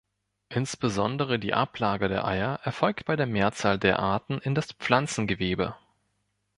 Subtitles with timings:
[0.49, 5.75] Insbesondere die Ablage der Eier erfolgt bei der Mehrzahl der Arten in das Pflanzengewebe.